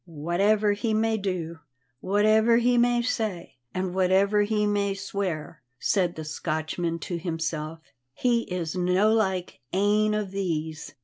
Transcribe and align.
"Whatever 0.05 0.73
he 0.73 0.95
may 0.95 1.19
do, 1.19 1.59
whatever 1.99 2.57
he 2.57 2.75
may 2.75 3.03
say, 3.03 3.57
an' 3.71 3.93
whatever 3.93 4.41
he 4.41 4.65
may 4.65 4.95
swear," 4.95 5.61
said 5.77 6.15
the 6.15 6.25
Scotchman 6.25 6.97
to 6.97 7.19
himself, 7.19 7.81
"he 8.15 8.45
is 8.51 8.75
no' 8.75 9.13
like 9.13 9.59
ane 9.73 10.15
of 10.15 10.31
these. 10.31 10.95